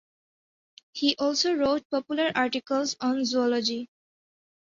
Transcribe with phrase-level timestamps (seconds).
[0.93, 3.87] He also wrote popular articles on zoology.